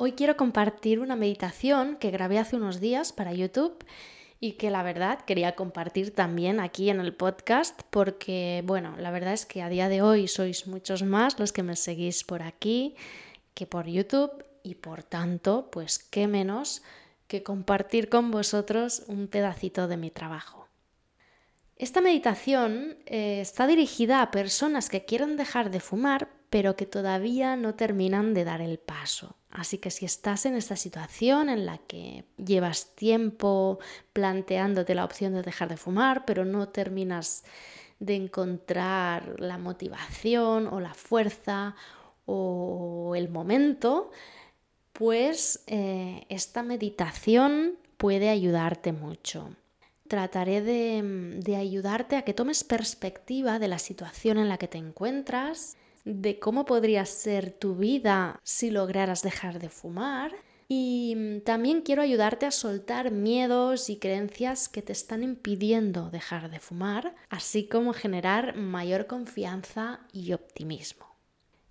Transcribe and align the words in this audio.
Hoy 0.00 0.12
quiero 0.12 0.36
compartir 0.36 1.00
una 1.00 1.16
meditación 1.16 1.96
que 1.96 2.12
grabé 2.12 2.38
hace 2.38 2.54
unos 2.54 2.78
días 2.78 3.12
para 3.12 3.32
YouTube 3.32 3.84
y 4.38 4.52
que 4.52 4.70
la 4.70 4.84
verdad 4.84 5.22
quería 5.22 5.56
compartir 5.56 6.14
también 6.14 6.60
aquí 6.60 6.88
en 6.88 7.00
el 7.00 7.12
podcast 7.12 7.82
porque, 7.90 8.62
bueno, 8.64 8.94
la 8.96 9.10
verdad 9.10 9.32
es 9.32 9.44
que 9.44 9.60
a 9.60 9.68
día 9.68 9.88
de 9.88 10.00
hoy 10.00 10.28
sois 10.28 10.68
muchos 10.68 11.02
más 11.02 11.40
los 11.40 11.52
que 11.52 11.64
me 11.64 11.74
seguís 11.74 12.22
por 12.22 12.42
aquí 12.42 12.94
que 13.54 13.66
por 13.66 13.88
YouTube 13.88 14.44
y 14.62 14.76
por 14.76 15.02
tanto, 15.02 15.68
pues 15.72 15.98
qué 15.98 16.28
menos 16.28 16.82
que 17.26 17.42
compartir 17.42 18.08
con 18.08 18.30
vosotros 18.30 19.02
un 19.08 19.26
pedacito 19.26 19.88
de 19.88 19.96
mi 19.96 20.12
trabajo. 20.12 20.68
Esta 21.74 22.00
meditación 22.00 22.98
eh, 23.06 23.40
está 23.40 23.66
dirigida 23.66 24.22
a 24.22 24.30
personas 24.30 24.90
que 24.90 25.04
quieren 25.04 25.36
dejar 25.36 25.72
de 25.72 25.80
fumar 25.80 26.28
pero 26.50 26.76
que 26.76 26.86
todavía 26.86 27.56
no 27.56 27.74
terminan 27.74 28.32
de 28.32 28.44
dar 28.44 28.60
el 28.60 28.78
paso. 28.78 29.37
Así 29.50 29.78
que 29.78 29.90
si 29.90 30.04
estás 30.04 30.44
en 30.46 30.54
esta 30.54 30.76
situación 30.76 31.48
en 31.48 31.64
la 31.64 31.78
que 31.78 32.24
llevas 32.36 32.94
tiempo 32.94 33.78
planteándote 34.12 34.94
la 34.94 35.04
opción 35.04 35.32
de 35.32 35.42
dejar 35.42 35.68
de 35.68 35.78
fumar, 35.78 36.24
pero 36.26 36.44
no 36.44 36.68
terminas 36.68 37.44
de 37.98 38.14
encontrar 38.14 39.40
la 39.40 39.58
motivación 39.58 40.66
o 40.68 40.80
la 40.80 40.94
fuerza 40.94 41.74
o 42.26 43.14
el 43.16 43.30
momento, 43.30 44.10
pues 44.92 45.64
eh, 45.66 46.26
esta 46.28 46.62
meditación 46.62 47.78
puede 47.96 48.28
ayudarte 48.28 48.92
mucho. 48.92 49.56
Trataré 50.08 50.62
de 50.62 51.56
ayudarte 51.56 52.16
a 52.16 52.22
que 52.22 52.34
tomes 52.34 52.64
perspectiva 52.64 53.58
de 53.58 53.68
la 53.68 53.78
situación 53.78 54.38
en 54.38 54.48
la 54.48 54.56
que 54.58 54.68
te 54.68 54.78
encuentras 54.78 55.76
de 56.04 56.38
cómo 56.38 56.64
podría 56.64 57.04
ser 57.04 57.50
tu 57.50 57.74
vida 57.76 58.40
si 58.42 58.70
lograras 58.70 59.22
dejar 59.22 59.58
de 59.58 59.68
fumar. 59.68 60.32
Y 60.68 61.14
mm, 61.16 61.40
también 61.40 61.80
quiero 61.80 62.02
ayudarte 62.02 62.46
a 62.46 62.50
soltar 62.50 63.10
miedos 63.10 63.88
y 63.90 63.96
creencias 63.96 64.68
que 64.68 64.82
te 64.82 64.92
están 64.92 65.22
impidiendo 65.22 66.10
dejar 66.10 66.50
de 66.50 66.60
fumar, 66.60 67.14
así 67.30 67.66
como 67.66 67.92
generar 67.94 68.56
mayor 68.56 69.06
confianza 69.06 70.00
y 70.12 70.32
optimismo. 70.32 71.08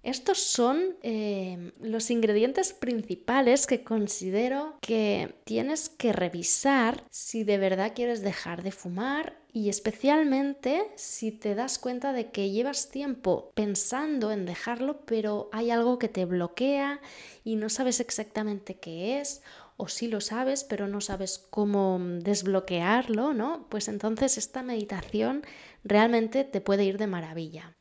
Estos 0.08 0.38
son 0.38 0.96
eh, 1.04 1.74
los 1.82 2.12
ingredientes 2.12 2.72
principales 2.72 3.68
que 3.68 3.84
considero 3.84 4.78
que 4.80 5.36
tienes 5.44 5.90
que 5.90 6.14
revisar 6.14 7.04
si 7.10 7.44
de 7.44 7.58
verdad 7.58 7.92
quieres 7.94 8.22
dejar 8.22 8.64
de 8.64 8.72
fumar 8.72 9.36
y 9.58 9.70
especialmente 9.70 10.92
si 10.98 11.32
te 11.32 11.56
das 11.56 11.80
cuenta 11.80 12.14
de 12.14 12.30
que 12.30 12.52
llevas 12.52 12.90
tiempo 12.90 13.52
pensando 13.56 14.32
en 14.32 14.46
dejarlo, 14.46 15.02
pero 15.08 15.50
hay 15.52 15.72
algo 15.72 15.98
que 15.98 16.10
te 16.10 16.26
bloquea 16.26 17.02
y 17.44 17.56
no 17.56 17.68
sabes 17.70 18.00
exactamente 18.00 18.76
qué 18.76 19.20
es, 19.20 19.42
o 19.76 19.88
sí 19.88 20.10
lo 20.10 20.22
sabes, 20.22 20.64
pero 20.64 20.88
no 20.88 21.02
sabes 21.02 21.48
cómo 21.50 21.98
desbloquearlo, 22.00 23.34
¿no? 23.34 23.66
Pues 23.70 23.88
entonces 23.88 24.38
esta 24.38 24.62
meditación 24.62 25.42
realmente 25.84 26.44
te 26.44 26.62
puede 26.62 26.84
ir 26.84 27.00
de 27.00 27.08
maravilla. 27.08 27.76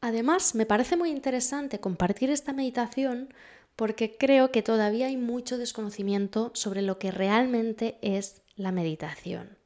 Además, 0.00 0.54
me 0.54 0.64
parece 0.64 0.96
muy 0.96 1.10
interesante 1.10 1.80
compartir 1.80 2.30
esta 2.30 2.54
meditación 2.54 3.34
porque 3.76 4.16
creo 4.16 4.50
que 4.50 4.62
todavía 4.62 5.08
hay 5.08 5.18
mucho 5.18 5.58
desconocimiento 5.58 6.50
sobre 6.54 6.80
lo 6.80 6.98
que 6.98 7.10
realmente 7.10 7.98
es 8.00 8.40
la 8.56 8.72
meditación. 8.72 9.61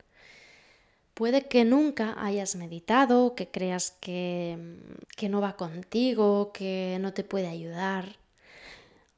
Puede 1.17 1.49
que 1.49 1.65
nunca 1.65 2.15
hayas 2.23 2.57
meditado, 2.57 3.35
que 3.35 3.49
creas 3.49 3.91
que, 4.03 4.59
que 5.17 5.31
no 5.31 5.41
va 5.41 5.57
contigo, 5.57 6.53
que 6.53 6.99
no 7.01 7.15
te 7.15 7.25
puede 7.25 7.47
ayudar. 7.47 8.17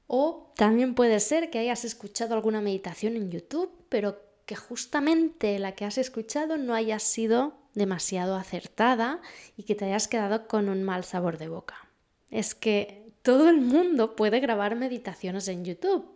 O 0.07 0.53
también 0.55 0.95
puede 0.95 1.19
ser 1.19 1.51
que 1.51 1.59
hayas 1.59 1.85
escuchado 1.85 2.37
alguna 2.37 2.61
meditación 2.61 3.17
en 3.17 3.33
YouTube, 3.33 3.73
pero 3.89 4.23
que 4.47 4.55
justamente 4.55 5.59
la 5.59 5.73
que 5.73 5.87
has 5.87 5.99
escuchado 5.99 6.57
no 6.57 6.73
haya 6.73 7.01
sido 7.01 7.55
demasiado 7.75 8.37
acertada 8.37 9.21
y 9.57 9.65
que 9.65 9.75
te 9.75 9.87
hayas 9.87 10.07
quedado 10.07 10.47
con 10.47 10.69
un 10.69 10.85
mal 10.85 11.03
sabor 11.03 11.37
de 11.37 11.49
boca. 11.49 11.89
Es 12.31 12.55
que 12.55 13.11
todo 13.23 13.49
el 13.49 13.61
mundo 13.61 14.15
puede 14.15 14.39
grabar 14.39 14.77
meditaciones 14.77 15.49
en 15.49 15.65
YouTube 15.65 16.15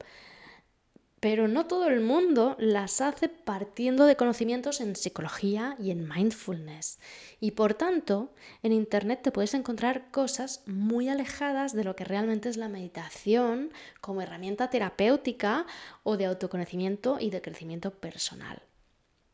pero 1.23 1.47
no 1.47 1.67
todo 1.67 1.87
el 1.87 2.01
mundo 2.01 2.57
las 2.59 3.01
hace 3.01 3.29
partiendo 3.29 4.07
de 4.07 4.17
conocimientos 4.17 4.81
en 4.81 4.97
psicología 4.97 5.77
y 5.79 5.93
en 5.93 6.09
mindfulness. 6.09 6.99
Y 7.39 7.53
por 7.53 7.75
tanto, 7.75 8.35
en 8.65 8.73
Internet 8.73 9.21
te 9.23 9.31
puedes 9.31 9.55
encontrar 9.55 10.11
cosas 10.11 10.65
muy 10.67 11.09
alejadas 11.09 11.75
de 11.75 11.85
lo 11.85 11.95
que 11.95 12.03
realmente 12.03 12.49
es 12.49 12.57
la 12.57 12.69
meditación 12.69 13.71
como 14.01 14.21
herramienta 14.21 14.69
terapéutica 14.69 15.65
o 16.03 16.17
de 16.17 16.27
autoconocimiento 16.27 17.19
y 17.21 17.31
de 17.31 17.41
crecimiento 17.41 17.93
personal. 17.93 18.61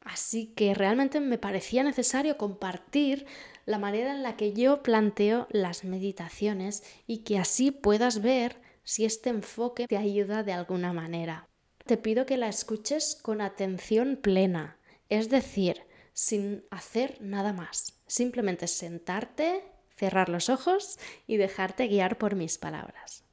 Así 0.02 0.52
que 0.54 0.74
realmente 0.74 1.20
me 1.20 1.38
parecía 1.38 1.84
necesario 1.84 2.36
compartir 2.36 3.24
la 3.64 3.78
manera 3.78 4.12
en 4.12 4.22
la 4.22 4.36
que 4.36 4.52
yo 4.52 4.82
planteo 4.82 5.46
las 5.48 5.84
meditaciones 5.84 6.82
y 7.06 7.20
que 7.20 7.38
así 7.38 7.70
puedas 7.70 8.20
ver 8.20 8.60
si 8.84 9.06
este 9.06 9.30
enfoque 9.30 9.86
te 9.86 9.96
ayuda 9.96 10.42
de 10.42 10.52
alguna 10.52 10.92
manera 10.92 11.47
te 11.88 11.96
pido 11.96 12.26
que 12.26 12.36
la 12.36 12.48
escuches 12.48 13.18
con 13.20 13.40
atención 13.40 14.18
plena, 14.20 14.76
es 15.08 15.30
decir, 15.30 15.82
sin 16.12 16.62
hacer 16.70 17.16
nada 17.20 17.54
más. 17.54 17.98
Simplemente 18.06 18.66
sentarte, 18.66 19.64
cerrar 19.96 20.28
los 20.28 20.50
ojos 20.50 20.98
y 21.26 21.38
dejarte 21.38 21.88
guiar 21.88 22.18
por 22.18 22.36
mis 22.36 22.58
palabras. 22.58 23.24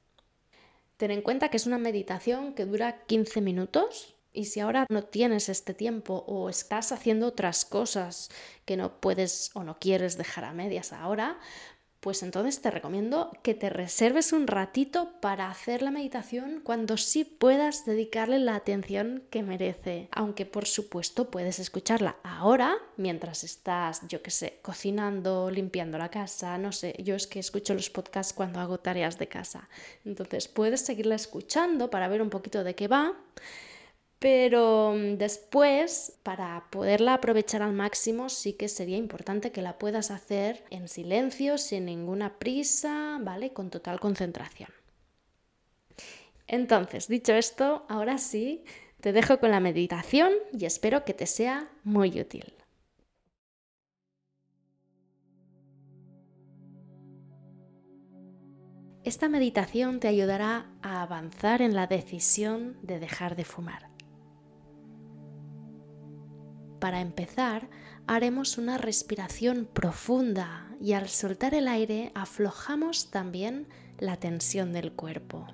Ten 0.95 1.11
en 1.11 1.21
cuenta 1.21 1.49
que 1.49 1.57
es 1.57 1.67
una 1.67 1.77
meditación 1.77 2.53
que 2.53 2.65
dura 2.65 3.03
15 3.05 3.41
minutos 3.41 4.15
y 4.31 4.45
si 4.45 4.61
ahora 4.61 4.85
no 4.89 5.03
tienes 5.03 5.49
este 5.49 5.73
tiempo 5.73 6.23
o 6.25 6.47
estás 6.49 6.93
haciendo 6.93 7.27
otras 7.27 7.65
cosas 7.65 8.29
que 8.63 8.77
no 8.77 9.01
puedes 9.01 9.51
o 9.53 9.65
no 9.65 9.79
quieres 9.79 10.17
dejar 10.17 10.45
a 10.45 10.53
medias 10.53 10.93
ahora, 10.93 11.39
pues 12.05 12.21
entonces 12.21 12.61
te 12.61 12.69
recomiendo 12.69 13.31
que 13.41 13.55
te 13.55 13.67
reserves 13.67 14.31
un 14.31 14.45
ratito 14.45 15.13
para 15.21 15.49
hacer 15.49 15.81
la 15.81 15.89
meditación 15.89 16.61
cuando 16.63 16.97
sí 16.97 17.23
puedas 17.23 17.83
dedicarle 17.83 18.37
la 18.37 18.53
atención 18.53 19.23
que 19.31 19.41
merece. 19.41 20.07
Aunque 20.11 20.45
por 20.45 20.67
supuesto 20.67 21.31
puedes 21.31 21.57
escucharla 21.57 22.17
ahora, 22.21 22.77
mientras 22.95 23.43
estás, 23.43 24.07
yo 24.07 24.21
qué 24.21 24.29
sé, 24.29 24.59
cocinando, 24.61 25.49
limpiando 25.49 25.97
la 25.97 26.11
casa, 26.11 26.59
no 26.59 26.71
sé, 26.71 26.93
yo 26.99 27.15
es 27.15 27.25
que 27.25 27.39
escucho 27.39 27.73
los 27.73 27.89
podcasts 27.89 28.33
cuando 28.33 28.59
hago 28.59 28.77
tareas 28.77 29.17
de 29.17 29.27
casa. 29.27 29.67
Entonces 30.05 30.47
puedes 30.47 30.81
seguirla 30.81 31.15
escuchando 31.15 31.89
para 31.89 32.07
ver 32.07 32.21
un 32.21 32.29
poquito 32.29 32.63
de 32.63 32.75
qué 32.75 32.87
va 32.87 33.15
pero 34.25 34.95
mm, 34.95 35.17
después, 35.19 36.17
para 36.23 36.65
poderla 36.71 37.13
aprovechar 37.13 37.61
al 37.61 37.73
máximo, 37.73 38.27
sí 38.27 38.53
que 38.53 38.69
sería 38.69 38.97
importante 38.97 39.51
que 39.51 39.61
la 39.61 39.77
puedas 39.77 40.09
hacer 40.09 40.63
en 40.71 40.87
silencio, 40.87 41.59
sin 41.59 41.85
ninguna 41.85 42.39
prisa, 42.39 43.19
¿vale? 43.21 43.53
Con 43.53 43.69
total 43.69 43.99
concentración. 43.99 44.69
Entonces, 46.47 47.07
dicho 47.07 47.33
esto, 47.35 47.85
ahora 47.87 48.17
sí, 48.17 48.63
te 48.99 49.13
dejo 49.13 49.39
con 49.39 49.51
la 49.51 49.59
meditación 49.59 50.31
y 50.51 50.65
espero 50.65 51.05
que 51.05 51.13
te 51.13 51.27
sea 51.27 51.69
muy 51.83 52.19
útil. 52.19 52.51
Esta 59.03 59.29
meditación 59.29 59.99
te 59.99 60.07
ayudará 60.07 60.65
a 60.81 61.03
avanzar 61.03 61.61
en 61.61 61.75
la 61.75 61.85
decisión 61.85 62.75
de 62.81 62.97
dejar 62.97 63.35
de 63.35 63.45
fumar. 63.45 63.84
Para 66.85 67.01
empezar, 67.01 67.67
haremos 68.05 68.59
una 68.59 68.77
respiración 68.77 69.65
profunda 69.65 70.69
y 70.79 70.93
al 70.93 71.09
soltar 71.09 71.55
el 71.55 71.67
aire 71.67 72.11
aflojamos 72.13 73.09
también 73.09 73.67
la 73.97 74.17
tensión 74.17 74.71
del 74.71 74.91
cuerpo. 74.91 75.47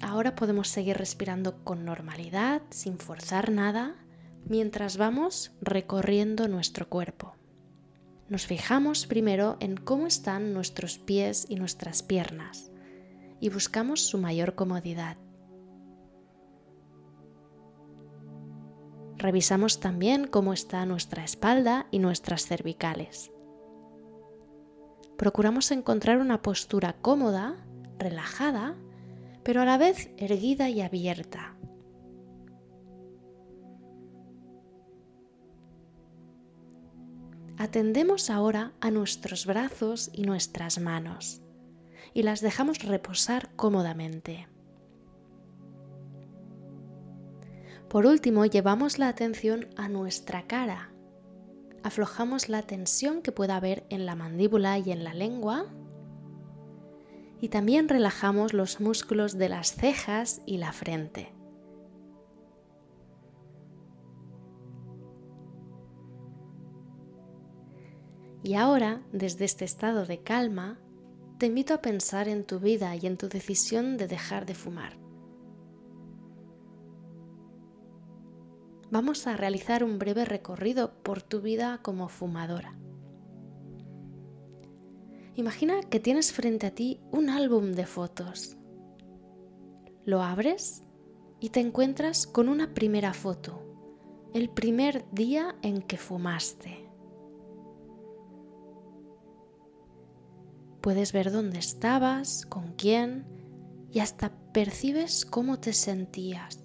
Ahora 0.00 0.34
podemos 0.34 0.68
seguir 0.68 0.96
respirando 0.96 1.62
con 1.62 1.84
normalidad, 1.84 2.62
sin 2.70 2.96
forzar 2.96 3.52
nada, 3.52 3.96
mientras 4.46 4.96
vamos 4.96 5.52
recorriendo 5.60 6.48
nuestro 6.48 6.88
cuerpo. 6.88 7.36
nos 8.30 8.46
fijamos 8.46 9.06
primero 9.06 9.58
en 9.60 9.76
cómo 9.76 10.06
están 10.06 10.54
nuestros 10.54 10.96
pies 10.96 11.44
y 11.50 11.56
nuestras 11.56 12.02
piernas 12.02 12.70
y 13.44 13.50
buscamos 13.50 14.00
su 14.00 14.16
mayor 14.16 14.54
comodidad. 14.54 15.18
Revisamos 19.18 19.80
también 19.80 20.26
cómo 20.26 20.54
está 20.54 20.86
nuestra 20.86 21.24
espalda 21.24 21.86
y 21.90 21.98
nuestras 21.98 22.46
cervicales. 22.46 23.30
Procuramos 25.18 25.72
encontrar 25.72 26.20
una 26.20 26.40
postura 26.40 26.94
cómoda, 27.02 27.62
relajada, 27.98 28.76
pero 29.42 29.60
a 29.60 29.66
la 29.66 29.76
vez 29.76 30.10
erguida 30.16 30.70
y 30.70 30.80
abierta. 30.80 31.54
Atendemos 37.58 38.30
ahora 38.30 38.72
a 38.80 38.90
nuestros 38.90 39.44
brazos 39.44 40.08
y 40.14 40.22
nuestras 40.22 40.80
manos 40.80 41.43
y 42.14 42.22
las 42.22 42.40
dejamos 42.40 42.78
reposar 42.78 43.50
cómodamente. 43.56 44.48
Por 47.88 48.06
último, 48.06 48.46
llevamos 48.46 48.98
la 48.98 49.08
atención 49.08 49.68
a 49.76 49.88
nuestra 49.88 50.46
cara. 50.46 50.90
Aflojamos 51.82 52.48
la 52.48 52.62
tensión 52.62 53.20
que 53.20 53.30
pueda 53.30 53.56
haber 53.56 53.84
en 53.90 54.06
la 54.06 54.14
mandíbula 54.14 54.78
y 54.78 54.90
en 54.90 55.04
la 55.04 55.12
lengua. 55.12 55.66
Y 57.40 57.50
también 57.50 57.88
relajamos 57.88 58.54
los 58.54 58.80
músculos 58.80 59.36
de 59.36 59.48
las 59.48 59.74
cejas 59.74 60.40
y 60.46 60.56
la 60.58 60.72
frente. 60.72 61.32
Y 68.42 68.54
ahora, 68.54 69.02
desde 69.12 69.44
este 69.44 69.64
estado 69.64 70.04
de 70.04 70.22
calma, 70.22 70.78
te 71.38 71.46
invito 71.46 71.74
a 71.74 71.82
pensar 71.82 72.28
en 72.28 72.44
tu 72.44 72.60
vida 72.60 72.94
y 72.94 73.06
en 73.06 73.16
tu 73.16 73.28
decisión 73.28 73.96
de 73.96 74.06
dejar 74.06 74.46
de 74.46 74.54
fumar. 74.54 74.96
Vamos 78.90 79.26
a 79.26 79.36
realizar 79.36 79.82
un 79.82 79.98
breve 79.98 80.24
recorrido 80.24 81.02
por 81.02 81.22
tu 81.22 81.40
vida 81.40 81.80
como 81.82 82.08
fumadora. 82.08 82.78
Imagina 85.34 85.80
que 85.82 85.98
tienes 85.98 86.32
frente 86.32 86.68
a 86.68 86.74
ti 86.74 87.00
un 87.10 87.28
álbum 87.28 87.72
de 87.72 87.86
fotos. 87.86 88.56
Lo 90.04 90.22
abres 90.22 90.84
y 91.40 91.48
te 91.48 91.58
encuentras 91.58 92.28
con 92.28 92.48
una 92.48 92.72
primera 92.72 93.12
foto, 93.12 93.60
el 94.32 94.48
primer 94.48 95.04
día 95.10 95.56
en 95.62 95.82
que 95.82 95.96
fumaste. 95.96 96.83
Puedes 100.84 101.14
ver 101.14 101.32
dónde 101.32 101.58
estabas, 101.58 102.44
con 102.44 102.74
quién 102.74 103.24
y 103.90 104.00
hasta 104.00 104.30
percibes 104.52 105.24
cómo 105.24 105.58
te 105.58 105.72
sentías. 105.72 106.62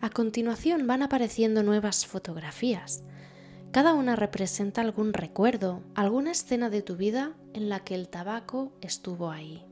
A 0.00 0.08
continuación 0.08 0.86
van 0.86 1.02
apareciendo 1.02 1.62
nuevas 1.62 2.06
fotografías. 2.06 3.04
Cada 3.70 3.92
una 3.92 4.16
representa 4.16 4.80
algún 4.80 5.12
recuerdo, 5.12 5.82
alguna 5.94 6.30
escena 6.30 6.70
de 6.70 6.80
tu 6.80 6.96
vida 6.96 7.36
en 7.52 7.68
la 7.68 7.80
que 7.80 7.96
el 7.96 8.08
tabaco 8.08 8.72
estuvo 8.80 9.30
ahí. 9.30 9.69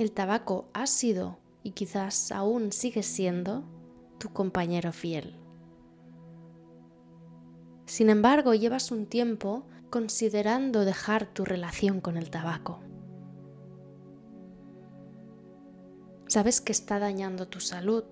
El 0.00 0.12
tabaco 0.12 0.70
ha 0.72 0.86
sido 0.86 1.36
y 1.62 1.72
quizás 1.72 2.32
aún 2.32 2.72
sigue 2.72 3.02
siendo 3.02 3.64
tu 4.18 4.32
compañero 4.32 4.92
fiel. 4.92 5.36
Sin 7.84 8.08
embargo, 8.08 8.54
llevas 8.54 8.92
un 8.92 9.04
tiempo 9.04 9.66
considerando 9.90 10.86
dejar 10.86 11.26
tu 11.26 11.44
relación 11.44 12.00
con 12.00 12.16
el 12.16 12.30
tabaco. 12.30 12.80
Sabes 16.28 16.62
que 16.62 16.72
está 16.72 16.98
dañando 16.98 17.48
tu 17.48 17.60
salud, 17.60 18.04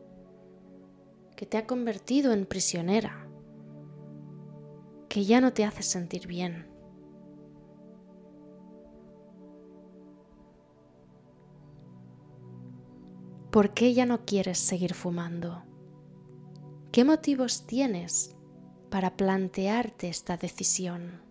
que 1.36 1.46
te 1.46 1.56
ha 1.56 1.66
convertido 1.66 2.34
en 2.34 2.44
prisionera, 2.44 3.26
que 5.08 5.24
ya 5.24 5.40
no 5.40 5.54
te 5.54 5.64
hace 5.64 5.82
sentir 5.82 6.26
bien. 6.26 6.66
¿Por 13.50 13.72
qué 13.72 13.94
ya 13.94 14.04
no 14.04 14.26
quieres 14.26 14.58
seguir 14.58 14.92
fumando? 14.92 15.64
¿Qué 16.92 17.04
motivos 17.04 17.66
tienes 17.66 18.36
para 18.90 19.16
plantearte 19.16 20.08
esta 20.08 20.36
decisión? 20.36 21.27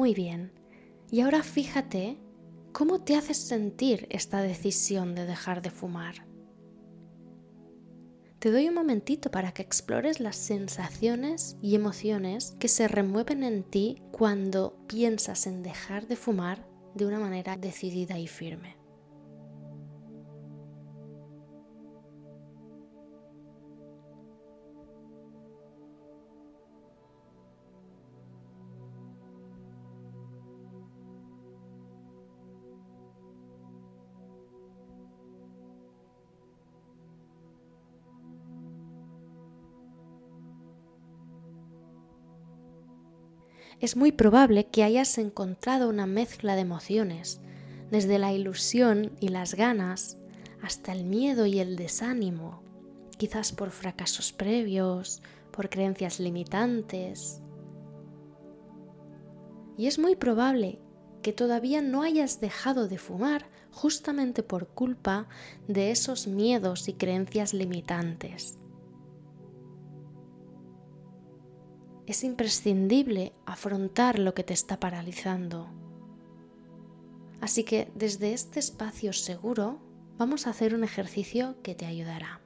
Muy 0.00 0.14
bien. 0.14 0.50
Y 1.10 1.20
ahora 1.20 1.42
fíjate 1.42 2.16
cómo 2.72 3.04
te 3.04 3.16
hace 3.16 3.34
sentir 3.34 4.06
esta 4.08 4.40
decisión 4.40 5.14
de 5.14 5.26
dejar 5.26 5.60
de 5.60 5.68
fumar. 5.68 6.26
Te 8.38 8.50
doy 8.50 8.66
un 8.66 8.76
momentito 8.76 9.30
para 9.30 9.52
que 9.52 9.60
explores 9.60 10.18
las 10.18 10.36
sensaciones 10.36 11.58
y 11.60 11.74
emociones 11.74 12.56
que 12.58 12.68
se 12.68 12.88
remueven 12.88 13.44
en 13.44 13.62
ti 13.62 14.02
cuando 14.10 14.82
piensas 14.86 15.46
en 15.46 15.62
dejar 15.62 16.06
de 16.06 16.16
fumar 16.16 16.66
de 16.94 17.04
una 17.04 17.20
manera 17.20 17.58
decidida 17.58 18.18
y 18.18 18.26
firme. 18.26 18.79
Es 43.80 43.96
muy 43.96 44.12
probable 44.12 44.66
que 44.66 44.84
hayas 44.84 45.16
encontrado 45.16 45.88
una 45.88 46.06
mezcla 46.06 46.54
de 46.54 46.60
emociones, 46.60 47.40
desde 47.90 48.18
la 48.18 48.32
ilusión 48.32 49.12
y 49.20 49.28
las 49.28 49.54
ganas 49.54 50.18
hasta 50.62 50.92
el 50.92 51.04
miedo 51.04 51.46
y 51.46 51.58
el 51.60 51.76
desánimo, 51.76 52.62
quizás 53.16 53.52
por 53.52 53.70
fracasos 53.70 54.32
previos, 54.32 55.22
por 55.50 55.70
creencias 55.70 56.20
limitantes. 56.20 57.40
Y 59.78 59.86
es 59.86 59.98
muy 59.98 60.14
probable 60.14 60.78
que 61.22 61.32
todavía 61.32 61.80
no 61.80 62.02
hayas 62.02 62.40
dejado 62.40 62.86
de 62.86 62.98
fumar 62.98 63.46
justamente 63.72 64.42
por 64.42 64.68
culpa 64.68 65.26
de 65.68 65.90
esos 65.90 66.26
miedos 66.26 66.88
y 66.88 66.92
creencias 66.94 67.54
limitantes. 67.54 68.59
Es 72.10 72.24
imprescindible 72.24 73.32
afrontar 73.46 74.18
lo 74.18 74.34
que 74.34 74.42
te 74.42 74.52
está 74.52 74.80
paralizando. 74.80 75.68
Así 77.40 77.64
que 77.64 77.90
desde 77.94 78.32
este 78.32 78.58
espacio 78.58 79.12
seguro 79.12 79.78
vamos 80.18 80.46
a 80.46 80.50
hacer 80.50 80.74
un 80.74 80.84
ejercicio 80.84 81.56
que 81.62 81.74
te 81.74 81.86
ayudará. 81.86 82.40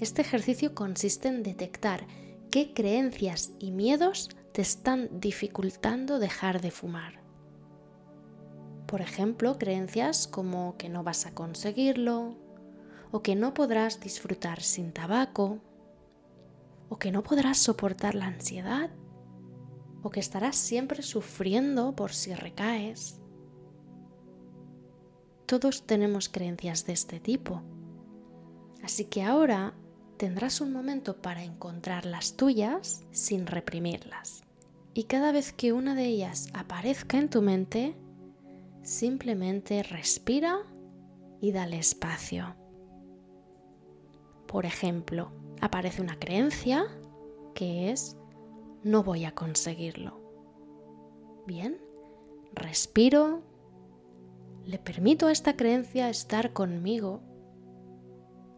Este 0.00 0.22
ejercicio 0.22 0.74
consiste 0.74 1.28
en 1.28 1.42
detectar 1.42 2.06
qué 2.50 2.74
creencias 2.74 3.52
y 3.58 3.70
miedos 3.70 4.28
te 4.52 4.62
están 4.62 5.08
dificultando 5.20 6.18
dejar 6.18 6.60
de 6.60 6.70
fumar. 6.70 7.20
Por 8.86 9.00
ejemplo, 9.00 9.58
creencias 9.58 10.28
como 10.28 10.76
que 10.76 10.88
no 10.88 11.02
vas 11.02 11.26
a 11.26 11.34
conseguirlo, 11.34 12.36
o 13.10 13.22
que 13.22 13.34
no 13.34 13.54
podrás 13.54 14.00
disfrutar 14.00 14.60
sin 14.62 14.92
tabaco, 14.92 15.60
o 16.88 16.98
que 16.98 17.12
no 17.12 17.22
podrás 17.22 17.58
soportar 17.58 18.14
la 18.14 18.26
ansiedad, 18.26 18.90
o 20.02 20.10
que 20.10 20.20
estarás 20.20 20.56
siempre 20.56 21.02
sufriendo 21.02 21.96
por 21.96 22.12
si 22.12 22.34
recaes. 22.34 23.20
Todos 25.46 25.86
tenemos 25.86 26.28
creencias 26.28 26.86
de 26.86 26.92
este 26.92 27.20
tipo. 27.20 27.62
Así 28.82 29.06
que 29.06 29.22
ahora 29.22 29.74
tendrás 30.16 30.60
un 30.60 30.72
momento 30.72 31.20
para 31.20 31.42
encontrar 31.42 32.06
las 32.06 32.36
tuyas 32.36 33.04
sin 33.10 33.46
reprimirlas. 33.46 34.42
Y 34.92 35.04
cada 35.04 35.32
vez 35.32 35.52
que 35.52 35.72
una 35.72 35.94
de 35.94 36.04
ellas 36.04 36.48
aparezca 36.52 37.18
en 37.18 37.28
tu 37.28 37.42
mente, 37.42 37.96
simplemente 38.82 39.82
respira 39.82 40.58
y 41.40 41.52
dale 41.52 41.78
espacio. 41.78 42.54
Por 44.46 44.66
ejemplo, 44.66 45.32
aparece 45.64 46.02
una 46.02 46.18
creencia 46.18 46.84
que 47.54 47.90
es 47.90 48.18
no 48.82 49.02
voy 49.02 49.24
a 49.24 49.34
conseguirlo. 49.34 50.20
Bien, 51.46 51.78
respiro, 52.52 53.40
le 54.66 54.78
permito 54.78 55.26
a 55.26 55.32
esta 55.32 55.56
creencia 55.56 56.10
estar 56.10 56.52
conmigo 56.52 57.22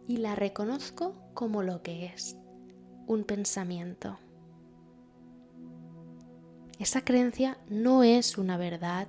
y 0.08 0.16
la 0.16 0.34
reconozco 0.34 1.14
como 1.32 1.62
lo 1.62 1.80
que 1.80 2.06
es, 2.06 2.36
un 3.06 3.22
pensamiento. 3.22 4.18
Esa 6.80 7.02
creencia 7.02 7.56
no 7.68 8.02
es 8.02 8.36
una 8.36 8.56
verdad, 8.56 9.06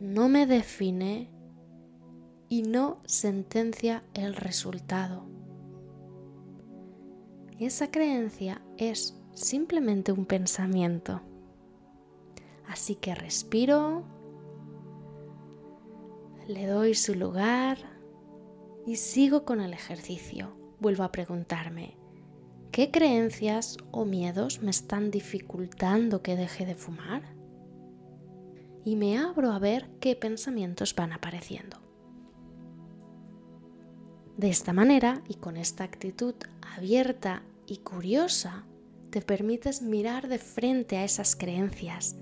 no 0.00 0.30
me 0.30 0.46
define 0.46 1.30
y 2.48 2.62
no 2.62 3.02
sentencia 3.04 4.02
el 4.14 4.34
resultado. 4.34 5.35
Esa 7.58 7.90
creencia 7.90 8.60
es 8.76 9.18
simplemente 9.32 10.12
un 10.12 10.26
pensamiento. 10.26 11.22
Así 12.68 12.96
que 12.96 13.14
respiro, 13.14 14.04
le 16.46 16.66
doy 16.66 16.94
su 16.94 17.14
lugar 17.14 17.78
y 18.86 18.96
sigo 18.96 19.46
con 19.46 19.62
el 19.62 19.72
ejercicio. 19.72 20.54
Vuelvo 20.80 21.04
a 21.04 21.12
preguntarme, 21.12 21.96
¿qué 22.72 22.90
creencias 22.90 23.78
o 23.90 24.04
miedos 24.04 24.60
me 24.60 24.70
están 24.70 25.10
dificultando 25.10 26.22
que 26.22 26.36
deje 26.36 26.66
de 26.66 26.74
fumar? 26.74 27.22
Y 28.84 28.96
me 28.96 29.16
abro 29.16 29.50
a 29.52 29.58
ver 29.58 29.88
qué 29.98 30.14
pensamientos 30.14 30.94
van 30.94 31.14
apareciendo. 31.14 31.85
De 34.36 34.50
esta 34.50 34.74
manera 34.74 35.22
y 35.28 35.34
con 35.34 35.56
esta 35.56 35.84
actitud 35.84 36.34
abierta 36.76 37.42
y 37.66 37.78
curiosa, 37.78 38.66
te 39.08 39.22
permites 39.22 39.80
mirar 39.80 40.28
de 40.28 40.38
frente 40.38 40.98
a 40.98 41.04
esas 41.04 41.36
creencias. 41.36 42.16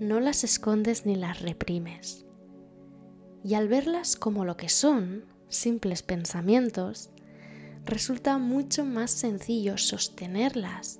No 0.00 0.18
las 0.18 0.42
escondes 0.42 1.06
ni 1.06 1.14
las 1.14 1.40
reprimes. 1.40 2.26
Y 3.44 3.54
al 3.54 3.68
verlas 3.68 4.16
como 4.16 4.44
lo 4.44 4.56
que 4.56 4.68
son, 4.68 5.24
simples 5.48 6.02
pensamientos, 6.02 7.10
resulta 7.84 8.38
mucho 8.38 8.84
más 8.84 9.12
sencillo 9.12 9.78
sostenerlas 9.78 10.98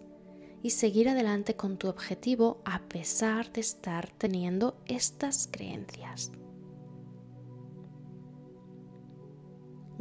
y 0.62 0.70
seguir 0.70 1.08
adelante 1.08 1.56
con 1.56 1.76
tu 1.76 1.88
objetivo 1.88 2.62
a 2.64 2.82
pesar 2.82 3.52
de 3.52 3.62
estar 3.62 4.10
teniendo 4.16 4.76
estas 4.86 5.48
creencias. 5.50 6.30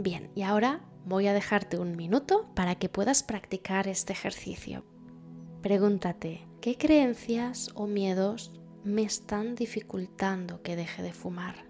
Bien, 0.02 0.32
y 0.34 0.44
ahora 0.44 0.80
voy 1.04 1.28
a 1.28 1.34
dejarte 1.34 1.78
un 1.78 1.98
minuto 1.98 2.50
para 2.56 2.76
que 2.76 2.88
puedas 2.88 3.22
practicar 3.22 3.90
este 3.90 4.14
ejercicio. 4.14 4.86
Pregúntate, 5.62 6.48
¿qué 6.62 6.78
creencias 6.78 7.70
o 7.76 7.86
miedos 7.86 8.54
me 8.86 9.02
están 9.02 9.56
dificultando 9.56 10.62
que 10.62 10.78
deje 10.78 11.04
de 11.04 11.12
fumar? 11.12 11.69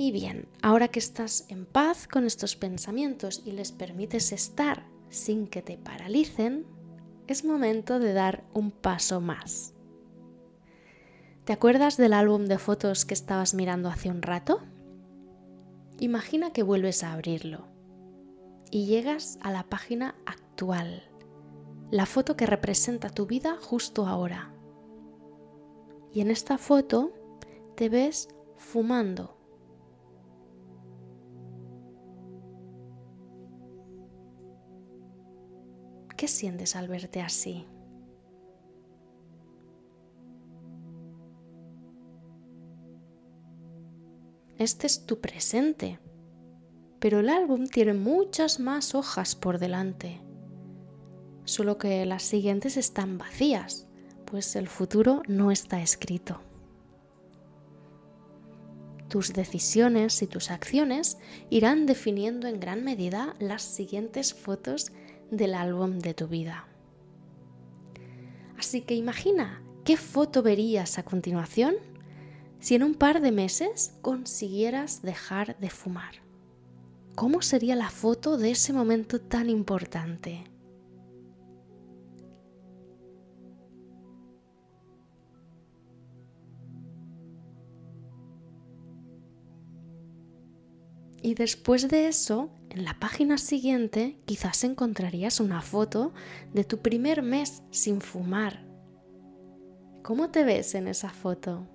Y 0.00 0.12
bien, 0.12 0.48
ahora 0.62 0.88
que 0.88 0.98
estás 0.98 1.44
en 1.50 1.66
paz 1.66 2.08
con 2.08 2.24
estos 2.24 2.56
pensamientos 2.56 3.42
y 3.44 3.52
les 3.52 3.70
permites 3.70 4.32
estar 4.32 4.86
sin 5.10 5.46
que 5.46 5.60
te 5.60 5.76
paralicen, 5.76 6.64
es 7.26 7.44
momento 7.44 7.98
de 7.98 8.14
dar 8.14 8.42
un 8.54 8.70
paso 8.70 9.20
más. 9.20 9.74
¿Te 11.44 11.52
acuerdas 11.52 11.98
del 11.98 12.14
álbum 12.14 12.46
de 12.46 12.56
fotos 12.56 13.04
que 13.04 13.12
estabas 13.12 13.52
mirando 13.52 13.90
hace 13.90 14.08
un 14.08 14.22
rato? 14.22 14.62
Imagina 15.98 16.50
que 16.54 16.62
vuelves 16.62 17.04
a 17.04 17.12
abrirlo 17.12 17.66
y 18.70 18.86
llegas 18.86 19.38
a 19.42 19.52
la 19.52 19.64
página 19.64 20.14
actual, 20.24 21.10
la 21.90 22.06
foto 22.06 22.38
que 22.38 22.46
representa 22.46 23.10
tu 23.10 23.26
vida 23.26 23.58
justo 23.60 24.06
ahora. 24.06 24.50
Y 26.10 26.22
en 26.22 26.30
esta 26.30 26.56
foto 26.56 27.12
te 27.76 27.90
ves 27.90 28.30
fumando 28.56 29.39
¿Qué 36.20 36.28
sientes 36.28 36.76
al 36.76 36.86
verte 36.86 37.22
así? 37.22 37.64
Este 44.58 44.86
es 44.86 45.06
tu 45.06 45.22
presente, 45.22 45.98
pero 46.98 47.20
el 47.20 47.30
álbum 47.30 47.66
tiene 47.68 47.94
muchas 47.94 48.60
más 48.60 48.94
hojas 48.94 49.34
por 49.34 49.58
delante, 49.58 50.20
solo 51.44 51.78
que 51.78 52.04
las 52.04 52.22
siguientes 52.22 52.76
están 52.76 53.16
vacías, 53.16 53.88
pues 54.26 54.56
el 54.56 54.68
futuro 54.68 55.22
no 55.26 55.50
está 55.50 55.80
escrito. 55.80 56.42
Tus 59.08 59.32
decisiones 59.32 60.20
y 60.20 60.26
tus 60.26 60.50
acciones 60.50 61.16
irán 61.48 61.86
definiendo 61.86 62.46
en 62.46 62.60
gran 62.60 62.84
medida 62.84 63.34
las 63.38 63.62
siguientes 63.62 64.34
fotos 64.34 64.92
del 65.30 65.54
álbum 65.54 65.98
de 65.98 66.14
tu 66.14 66.28
vida. 66.28 66.66
Así 68.58 68.82
que 68.82 68.94
imagina 68.94 69.62
qué 69.84 69.96
foto 69.96 70.42
verías 70.42 70.98
a 70.98 71.02
continuación 71.02 71.76
si 72.58 72.74
en 72.74 72.82
un 72.82 72.94
par 72.94 73.20
de 73.20 73.32
meses 73.32 73.94
consiguieras 74.02 75.02
dejar 75.02 75.58
de 75.58 75.70
fumar. 75.70 76.16
¿Cómo 77.14 77.42
sería 77.42 77.74
la 77.74 77.90
foto 77.90 78.36
de 78.36 78.50
ese 78.50 78.72
momento 78.72 79.20
tan 79.20 79.48
importante? 79.48 80.49
Y 91.22 91.34
después 91.34 91.88
de 91.88 92.08
eso, 92.08 92.50
en 92.70 92.84
la 92.84 92.98
página 92.98 93.36
siguiente 93.36 94.16
quizás 94.24 94.64
encontrarías 94.64 95.40
una 95.40 95.60
foto 95.60 96.12
de 96.54 96.64
tu 96.64 96.78
primer 96.78 97.22
mes 97.22 97.62
sin 97.70 98.00
fumar. 98.00 98.64
¿Cómo 100.02 100.30
te 100.30 100.44
ves 100.44 100.74
en 100.74 100.88
esa 100.88 101.10
foto? 101.10 101.66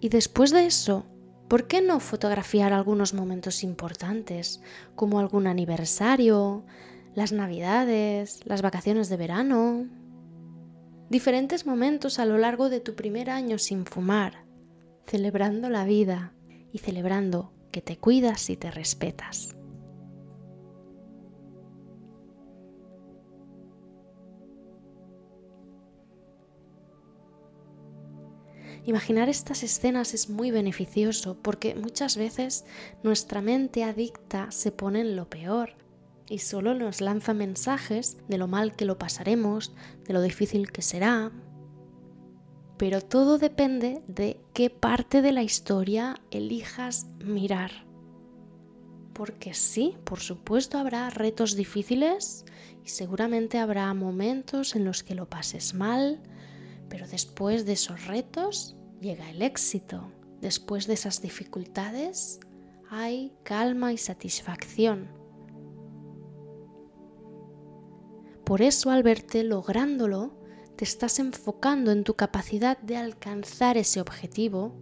Y 0.00 0.08
después 0.08 0.50
de 0.50 0.66
eso, 0.66 1.06
¿por 1.48 1.68
qué 1.68 1.80
no 1.80 2.00
fotografiar 2.00 2.72
algunos 2.72 3.14
momentos 3.14 3.62
importantes, 3.62 4.60
como 4.96 5.20
algún 5.20 5.46
aniversario, 5.46 6.64
las 7.14 7.32
navidades, 7.32 8.40
las 8.46 8.62
vacaciones 8.62 9.08
de 9.08 9.16
verano, 9.16 9.86
diferentes 11.10 11.66
momentos 11.66 12.18
a 12.18 12.24
lo 12.24 12.38
largo 12.38 12.70
de 12.70 12.80
tu 12.80 12.94
primer 12.94 13.28
año 13.28 13.58
sin 13.58 13.84
fumar, 13.84 14.44
celebrando 15.06 15.68
la 15.68 15.84
vida 15.84 16.32
y 16.72 16.78
celebrando 16.78 17.52
que 17.70 17.82
te 17.82 17.98
cuidas 17.98 18.48
y 18.48 18.56
te 18.56 18.70
respetas. 18.70 19.56
Imaginar 28.84 29.28
estas 29.28 29.62
escenas 29.62 30.12
es 30.12 30.28
muy 30.28 30.50
beneficioso 30.50 31.36
porque 31.40 31.76
muchas 31.76 32.16
veces 32.16 32.64
nuestra 33.04 33.40
mente 33.40 33.84
adicta 33.84 34.50
se 34.50 34.72
pone 34.72 35.02
en 35.02 35.14
lo 35.14 35.30
peor 35.30 35.81
y 36.32 36.38
solo 36.38 36.72
nos 36.72 37.02
lanza 37.02 37.34
mensajes 37.34 38.16
de 38.26 38.38
lo 38.38 38.48
mal 38.48 38.74
que 38.74 38.86
lo 38.86 38.96
pasaremos, 38.96 39.74
de 40.06 40.14
lo 40.14 40.22
difícil 40.22 40.72
que 40.72 40.80
será. 40.80 41.30
Pero 42.78 43.02
todo 43.02 43.36
depende 43.36 44.02
de 44.08 44.40
qué 44.54 44.70
parte 44.70 45.20
de 45.20 45.32
la 45.32 45.42
historia 45.42 46.22
elijas 46.30 47.06
mirar. 47.22 47.70
Porque 49.12 49.52
sí, 49.52 49.94
por 50.04 50.20
supuesto 50.20 50.78
habrá 50.78 51.10
retos 51.10 51.54
difíciles 51.54 52.46
y 52.82 52.88
seguramente 52.88 53.58
habrá 53.58 53.92
momentos 53.92 54.74
en 54.74 54.86
los 54.86 55.02
que 55.02 55.14
lo 55.14 55.28
pases 55.28 55.74
mal, 55.74 56.18
pero 56.88 57.06
después 57.06 57.66
de 57.66 57.72
esos 57.72 58.06
retos 58.06 58.74
llega 59.02 59.28
el 59.28 59.42
éxito. 59.42 60.10
Después 60.40 60.86
de 60.86 60.94
esas 60.94 61.20
dificultades 61.20 62.40
hay 62.88 63.34
calma 63.42 63.92
y 63.92 63.98
satisfacción. 63.98 65.21
Por 68.44 68.60
eso 68.62 68.90
al 68.90 69.02
verte 69.02 69.44
lográndolo, 69.44 70.34
te 70.76 70.84
estás 70.84 71.18
enfocando 71.18 71.92
en 71.92 72.02
tu 72.02 72.14
capacidad 72.14 72.78
de 72.78 72.96
alcanzar 72.96 73.76
ese 73.76 74.00
objetivo 74.00 74.74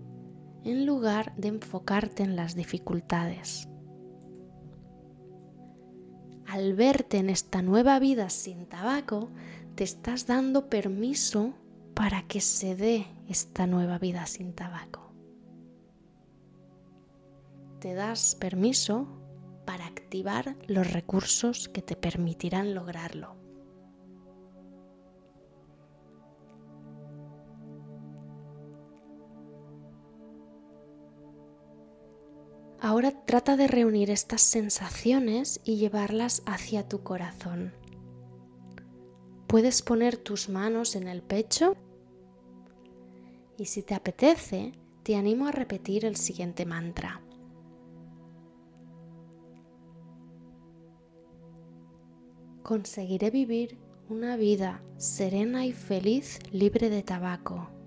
en 0.64 0.86
lugar 0.86 1.34
de 1.36 1.48
enfocarte 1.48 2.22
en 2.22 2.36
las 2.36 2.54
dificultades. 2.54 3.68
Al 6.46 6.74
verte 6.74 7.18
en 7.18 7.30
esta 7.30 7.62
nueva 7.62 7.98
vida 7.98 8.28
sin 8.30 8.66
tabaco, 8.66 9.30
te 9.74 9.84
estás 9.84 10.26
dando 10.26 10.68
permiso 10.68 11.54
para 11.94 12.26
que 12.26 12.40
se 12.40 12.74
dé 12.74 13.06
esta 13.28 13.66
nueva 13.66 13.98
vida 13.98 14.26
sin 14.26 14.52
tabaco. 14.52 15.12
Te 17.78 17.94
das 17.94 18.34
permiso 18.34 19.06
para 19.64 19.86
activar 19.86 20.56
los 20.66 20.92
recursos 20.92 21.68
que 21.68 21.82
te 21.82 21.94
permitirán 21.94 22.74
lograrlo. 22.74 23.39
Ahora 32.82 33.12
trata 33.26 33.58
de 33.58 33.68
reunir 33.68 34.10
estas 34.10 34.40
sensaciones 34.40 35.60
y 35.64 35.76
llevarlas 35.76 36.42
hacia 36.46 36.88
tu 36.88 37.02
corazón. 37.02 37.74
Puedes 39.46 39.82
poner 39.82 40.16
tus 40.16 40.48
manos 40.48 40.96
en 40.96 41.06
el 41.06 41.22
pecho 41.22 41.76
y 43.58 43.66
si 43.66 43.82
te 43.82 43.94
apetece, 43.94 44.72
te 45.02 45.16
animo 45.16 45.46
a 45.46 45.52
repetir 45.52 46.06
el 46.06 46.16
siguiente 46.16 46.64
mantra. 46.64 47.20
Conseguiré 52.62 53.30
vivir 53.30 53.76
una 54.08 54.36
vida 54.36 54.82
serena 54.96 55.66
y 55.66 55.72
feliz 55.72 56.38
libre 56.50 56.88
de 56.88 57.02
tabaco. 57.02 57.79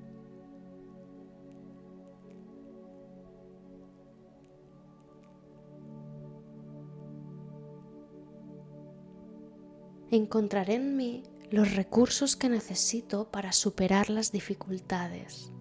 Encontraré 10.13 10.75
en 10.75 10.95
mí 10.95 11.23
los 11.49 11.75
recursos 11.75 12.35
que 12.35 12.47
necesito 12.47 13.31
para 13.31 13.51
superar 13.51 14.11
las 14.11 14.31
dificultades. 14.31 15.51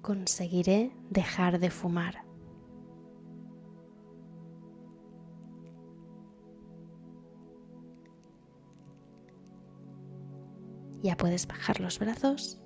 conseguiré 0.00 0.92
dejar 1.10 1.60
de 1.60 1.70
fumar. 1.70 2.24
Ya 11.02 11.16
puedes 11.18 11.46
bajar 11.46 11.80
los 11.80 11.98
brazos 11.98 12.60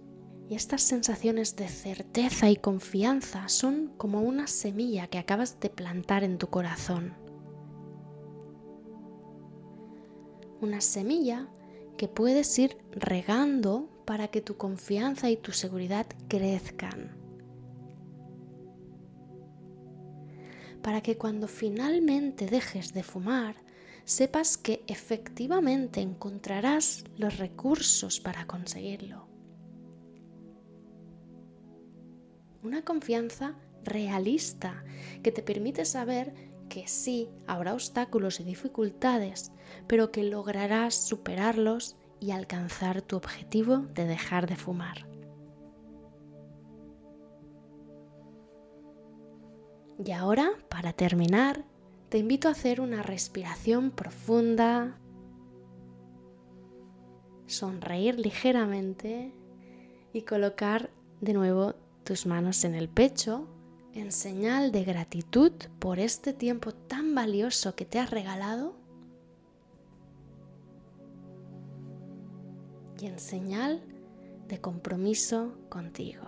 y 0.48 0.54
estas 0.54 0.83
sensaciones 0.83 1.57
de 1.57 1.68
certeza 1.68 2.50
y 2.50 2.57
confianza 2.57 3.48
son 3.48 3.92
como 3.96 4.20
una 4.20 4.46
semilla 4.46 5.07
que 5.07 5.18
acabas 5.18 5.61
de 5.61 5.70
plantar 5.70 6.24
en 6.24 6.38
tu 6.38 6.48
corazón. 6.48 7.14
Una 10.61 10.80
semilla 10.80 11.48
que 11.96 12.09
puedes 12.09 12.59
ir 12.59 12.76
regando 12.92 13.88
para 14.04 14.28
que 14.28 14.40
tu 14.40 14.57
confianza 14.57 15.30
y 15.30 15.37
tu 15.37 15.52
seguridad 15.52 16.07
crezcan. 16.28 17.24
para 20.85 21.00
que 21.00 21.16
cuando 21.16 21.48
finalmente 21.48 22.44
dejes 22.44 22.92
de 22.92 23.02
fumar, 23.02 23.57
sepas 24.04 24.59
que 24.59 24.85
efectivamente 24.87 26.02
encontrarás 26.02 27.04
los 27.16 27.38
recursos 27.38 28.20
para 28.20 28.46
conseguirlo. 28.46 29.34
Una 32.64 32.83
confianza 32.83 33.55
realista 33.85 34.85
que 35.22 35.31
te 35.31 35.42
permite 35.42 35.85
saber 35.85 36.33
que 36.70 36.88
sí, 36.88 37.29
habrá 37.46 37.74
obstáculos 37.74 38.40
y 38.40 38.44
dificultades, 38.44 39.53
pero 39.87 40.11
que 40.11 40.24
lograrás 40.24 40.94
superarlos 40.94 41.98
y 42.20 42.31
alcanzar 42.31 43.03
tu 43.03 43.16
objetivo 43.16 43.81
de 43.92 44.07
dejar 44.07 44.48
de 44.48 44.57
fumar. 44.57 45.07
Y 50.03 50.12
ahora, 50.12 50.53
para 50.70 50.94
terminar, 50.94 51.66
te 52.09 52.16
invito 52.16 52.48
a 52.48 52.53
hacer 52.53 52.81
una 52.81 53.03
respiración 53.03 53.90
profunda, 53.90 54.98
sonreír 57.44 58.18
ligeramente 58.18 59.35
y 60.14 60.22
colocar 60.22 60.88
de 61.20 61.35
nuevo 61.35 61.84
tus 62.05 62.27
manos 62.27 62.64
en 62.64 62.75
el 62.75 62.88
pecho 62.88 63.49
en 63.95 64.12
señal 64.12 64.73
de 64.73 64.85
gratitud 64.85 65.53
por 65.79 65.99
este 65.99 66.33
tiempo 66.33 66.73
tan 66.73 67.14
valioso 67.14 67.75
que 67.75 67.85
te 67.85 67.99
has 67.99 68.11
regalado 68.11 68.75
y 73.01 73.07
en 73.07 73.19
señal 73.19 73.83
de 74.49 74.61
compromiso 74.61 75.57
contigo. 75.69 76.23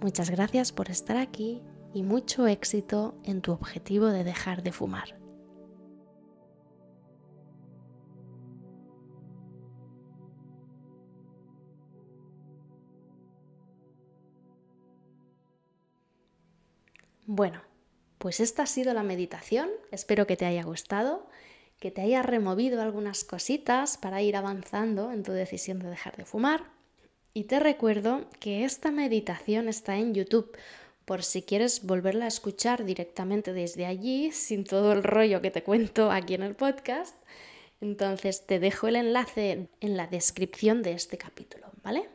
Muchas 0.00 0.30
gracias 0.30 0.72
por 0.72 0.90
estar 0.90 1.18
aquí 1.18 1.60
y 1.92 2.02
mucho 2.02 2.46
éxito 2.46 3.14
en 3.24 3.42
tu 3.42 3.52
objetivo 3.52 4.06
de 4.06 4.24
dejar 4.24 4.62
de 4.62 4.72
fumar. 4.72 5.19
Bueno, 17.32 17.62
pues 18.18 18.40
esta 18.40 18.64
ha 18.64 18.66
sido 18.66 18.92
la 18.92 19.04
meditación. 19.04 19.70
Espero 19.92 20.26
que 20.26 20.36
te 20.36 20.46
haya 20.46 20.64
gustado, 20.64 21.28
que 21.78 21.92
te 21.92 22.00
haya 22.00 22.22
removido 22.22 22.82
algunas 22.82 23.22
cositas 23.22 23.98
para 23.98 24.20
ir 24.20 24.34
avanzando 24.34 25.12
en 25.12 25.22
tu 25.22 25.30
decisión 25.30 25.78
de 25.78 25.90
dejar 25.90 26.16
de 26.16 26.24
fumar. 26.24 26.72
Y 27.32 27.44
te 27.44 27.60
recuerdo 27.60 28.28
que 28.40 28.64
esta 28.64 28.90
meditación 28.90 29.68
está 29.68 29.96
en 29.96 30.12
YouTube 30.12 30.58
por 31.04 31.22
si 31.22 31.42
quieres 31.42 31.86
volverla 31.86 32.24
a 32.24 32.28
escuchar 32.28 32.84
directamente 32.84 33.52
desde 33.52 33.86
allí, 33.86 34.32
sin 34.32 34.64
todo 34.64 34.90
el 34.90 35.04
rollo 35.04 35.40
que 35.40 35.52
te 35.52 35.62
cuento 35.62 36.10
aquí 36.10 36.34
en 36.34 36.42
el 36.42 36.56
podcast. 36.56 37.14
Entonces 37.80 38.44
te 38.44 38.58
dejo 38.58 38.88
el 38.88 38.96
enlace 38.96 39.68
en 39.78 39.96
la 39.96 40.08
descripción 40.08 40.82
de 40.82 40.94
este 40.94 41.16
capítulo, 41.16 41.68
¿vale? 41.84 42.08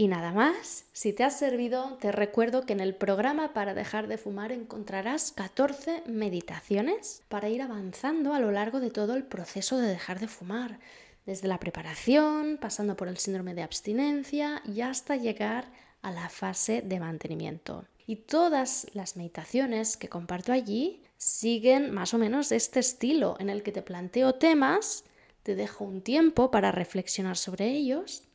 Y 0.00 0.08
nada 0.08 0.32
más, 0.32 0.86
si 0.94 1.12
te 1.12 1.24
ha 1.24 1.30
servido, 1.30 1.98
te 2.00 2.10
recuerdo 2.10 2.64
que 2.64 2.72
en 2.72 2.80
el 2.80 2.94
programa 2.94 3.52
para 3.52 3.74
dejar 3.74 4.08
de 4.08 4.16
fumar 4.16 4.50
encontrarás 4.50 5.30
14 5.30 6.04
meditaciones 6.06 7.22
para 7.28 7.50
ir 7.50 7.60
avanzando 7.60 8.32
a 8.32 8.40
lo 8.40 8.50
largo 8.50 8.80
de 8.80 8.90
todo 8.90 9.14
el 9.14 9.24
proceso 9.24 9.76
de 9.76 9.88
dejar 9.88 10.18
de 10.18 10.26
fumar 10.26 10.78
desde 11.26 11.48
la 11.48 11.60
preparación, 11.60 12.56
pasando 12.58 12.96
por 12.96 13.08
el 13.08 13.18
síndrome 13.18 13.52
de 13.52 13.62
abstinencia 13.62 14.62
y 14.64 14.80
hasta 14.80 15.16
llegar 15.16 15.70
a 16.00 16.10
la 16.10 16.30
fase 16.30 16.80
de 16.80 16.98
mantenimiento. 16.98 17.84
Y 18.06 18.16
todas 18.16 18.86
las 18.94 19.18
meditaciones 19.18 19.98
que 19.98 20.08
comparto 20.08 20.50
allí 20.50 21.02
siguen 21.18 21.92
más 21.92 22.14
o 22.14 22.18
menos 22.18 22.52
este 22.52 22.80
estilo 22.80 23.36
en 23.38 23.50
el 23.50 23.62
que 23.62 23.72
te 23.72 23.82
planteo 23.82 24.36
temas, 24.36 25.04
te 25.42 25.56
dejo 25.56 25.84
un 25.84 26.00
tiempo 26.00 26.50
para 26.50 26.72
reflexionar 26.72 27.36
sobre 27.36 27.68
ellos 27.68 28.29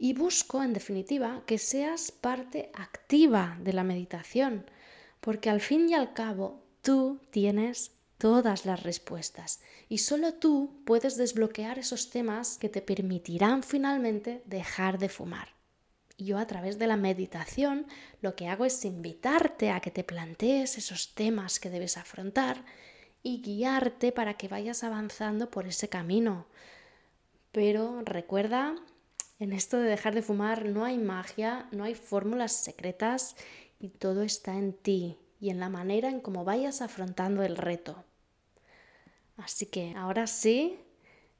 y 0.00 0.14
busco, 0.14 0.64
en 0.64 0.72
definitiva, 0.72 1.44
que 1.46 1.58
seas 1.58 2.10
parte 2.10 2.72
activa 2.74 3.56
de 3.62 3.72
la 3.72 3.84
meditación, 3.84 4.64
porque 5.20 5.48
al 5.48 5.60
fin 5.60 5.88
y 5.88 5.94
al 5.94 6.12
cabo 6.12 6.64
tú 6.82 7.20
tienes 7.30 7.92
todas 8.18 8.66
las 8.66 8.82
respuestas 8.82 9.60
y 9.88 9.98
solo 9.98 10.34
tú 10.34 10.82
puedes 10.84 11.16
desbloquear 11.16 11.78
esos 11.78 12.10
temas 12.10 12.58
que 12.58 12.68
te 12.68 12.82
permitirán 12.82 13.62
finalmente 13.62 14.42
dejar 14.46 14.98
de 14.98 15.08
fumar 15.08 15.60
yo 16.24 16.38
a 16.38 16.46
través 16.46 16.78
de 16.78 16.86
la 16.86 16.96
meditación 16.96 17.86
lo 18.20 18.36
que 18.36 18.48
hago 18.48 18.64
es 18.64 18.84
invitarte 18.84 19.70
a 19.70 19.80
que 19.80 19.90
te 19.90 20.04
plantees 20.04 20.78
esos 20.78 21.14
temas 21.14 21.58
que 21.58 21.70
debes 21.70 21.96
afrontar 21.96 22.64
y 23.22 23.42
guiarte 23.42 24.12
para 24.12 24.34
que 24.34 24.48
vayas 24.48 24.82
avanzando 24.82 25.50
por 25.50 25.66
ese 25.66 25.88
camino. 25.88 26.46
Pero 27.52 28.02
recuerda, 28.02 28.76
en 29.40 29.54
esto 29.54 29.78
de 29.78 29.88
dejar 29.88 30.14
de 30.14 30.22
fumar 30.22 30.66
no 30.66 30.84
hay 30.84 30.98
magia, 30.98 31.66
no 31.72 31.84
hay 31.84 31.94
fórmulas 31.94 32.52
secretas 32.52 33.36
y 33.80 33.88
todo 33.88 34.22
está 34.22 34.54
en 34.56 34.74
ti 34.74 35.16
y 35.40 35.48
en 35.48 35.58
la 35.58 35.70
manera 35.70 36.10
en 36.10 36.20
cómo 36.20 36.44
vayas 36.44 36.82
afrontando 36.82 37.42
el 37.42 37.56
reto. 37.56 38.04
Así 39.38 39.64
que 39.64 39.94
ahora 39.96 40.26
sí, 40.26 40.78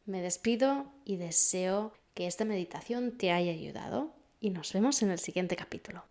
me 0.07 0.23
despido 0.23 0.87
y 1.05 1.19
deseo 1.19 1.93
que 2.15 2.27
esta 2.27 2.47
meditación 2.47 3.19
te 3.19 3.33
haya 3.33 3.53
ayudado 3.53 4.15
y 4.41 4.49
nos 4.49 4.73
vemos 4.73 5.03
en 5.03 5.11
el 5.11 5.19
siguiente 5.19 5.55
capítulo. 5.55 6.03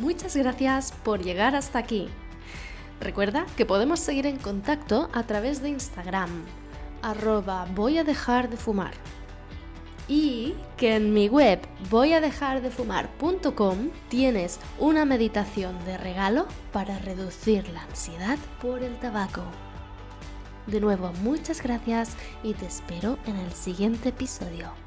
Muchas 0.00 0.34
gracias 0.34 0.90
por 1.04 1.22
llegar 1.22 1.54
hasta 1.54 1.78
aquí. 1.78 2.08
Recuerda 3.00 3.46
que 3.56 3.66
podemos 3.66 4.00
seguir 4.00 4.26
en 4.26 4.38
contacto 4.38 5.08
a 5.12 5.24
través 5.24 5.62
de 5.62 5.68
Instagram, 5.68 6.44
arroba 7.02 7.68
voy 7.76 7.98
a 7.98 8.04
dejar 8.04 8.50
de 8.50 8.56
fumar. 8.56 8.94
Y 10.08 10.54
que 10.76 10.96
en 10.96 11.14
mi 11.14 11.28
web 11.28 11.60
voy 11.90 12.12
a 12.12 12.20
dejar 12.20 12.60
de 12.60 12.70
fumar.com 12.70 13.90
tienes 14.08 14.60
una 14.78 15.04
meditación 15.04 15.82
de 15.86 15.96
regalo 15.96 16.46
para 16.72 16.98
reducir 16.98 17.66
la 17.68 17.82
ansiedad 17.82 18.38
por 18.60 18.82
el 18.82 18.96
tabaco. 18.98 19.42
De 20.66 20.80
nuevo, 20.80 21.12
muchas 21.22 21.62
gracias 21.62 22.16
y 22.42 22.54
te 22.54 22.66
espero 22.66 23.18
en 23.26 23.36
el 23.36 23.52
siguiente 23.52 24.10
episodio. 24.10 24.83